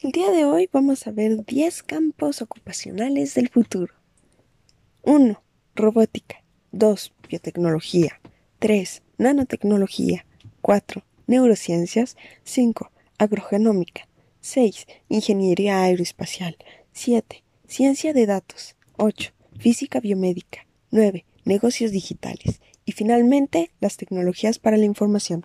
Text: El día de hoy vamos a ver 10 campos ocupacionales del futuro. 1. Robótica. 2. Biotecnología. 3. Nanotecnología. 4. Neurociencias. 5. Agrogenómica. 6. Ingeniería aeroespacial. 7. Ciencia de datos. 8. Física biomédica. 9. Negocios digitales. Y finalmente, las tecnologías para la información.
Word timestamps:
El 0.00 0.12
día 0.12 0.30
de 0.30 0.44
hoy 0.44 0.70
vamos 0.72 1.08
a 1.08 1.10
ver 1.10 1.44
10 1.44 1.82
campos 1.82 2.40
ocupacionales 2.40 3.34
del 3.34 3.48
futuro. 3.48 3.94
1. 5.02 5.42
Robótica. 5.74 6.44
2. 6.70 7.12
Biotecnología. 7.28 8.20
3. 8.60 9.02
Nanotecnología. 9.16 10.24
4. 10.60 11.02
Neurociencias. 11.26 12.16
5. 12.44 12.92
Agrogenómica. 13.18 14.06
6. 14.40 14.86
Ingeniería 15.08 15.82
aeroespacial. 15.82 16.56
7. 16.92 17.42
Ciencia 17.66 18.12
de 18.12 18.26
datos. 18.26 18.76
8. 18.98 19.32
Física 19.58 19.98
biomédica. 19.98 20.64
9. 20.92 21.24
Negocios 21.44 21.90
digitales. 21.90 22.60
Y 22.84 22.92
finalmente, 22.92 23.72
las 23.80 23.96
tecnologías 23.96 24.60
para 24.60 24.76
la 24.76 24.84
información. 24.84 25.44